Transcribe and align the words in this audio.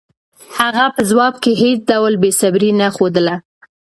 هغه 0.59 0.85
په 0.95 1.01
ځواب 1.09 1.33
کې 1.43 1.51
هېڅ 1.63 1.79
ډول 1.91 2.13
بېصبري 2.23 2.69
نه 2.79 2.87
ښودله. 2.95 3.35